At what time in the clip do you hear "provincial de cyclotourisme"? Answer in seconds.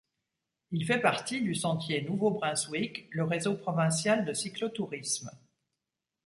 3.53-5.29